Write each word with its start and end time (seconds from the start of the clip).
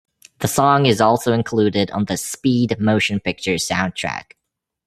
The 0.39 0.47
song 0.47 0.87
is 0.87 0.99
also 0.99 1.31
included 1.31 1.91
on 1.91 2.05
the 2.05 2.17
"Speed" 2.17 2.79
motion 2.79 3.19
picture 3.19 3.57
soundtrack. 3.57 4.31